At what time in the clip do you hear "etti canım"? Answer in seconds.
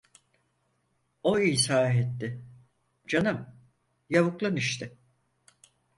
1.95-3.47